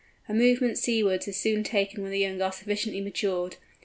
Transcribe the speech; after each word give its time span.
A 0.27 0.33
movement 0.33 0.79
seawards 0.79 1.27
is 1.27 1.37
soon 1.37 1.61
taken 1.63 2.01
when 2.01 2.11
the 2.11 2.17
young 2.17 2.41
are 2.41 2.51
sufficiently 2.51 3.01
matured. 3.01 3.57